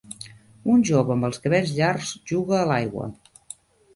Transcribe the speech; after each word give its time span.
Un 0.75 0.85
jove 0.89 1.13
amb 1.15 1.27
els 1.27 1.37
cabells 1.43 1.73
llargs 1.81 2.09
juga 2.31 2.57
a 2.61 2.65
l'aigua 2.71 3.11